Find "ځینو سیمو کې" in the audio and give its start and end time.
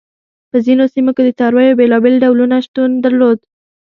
0.65-1.23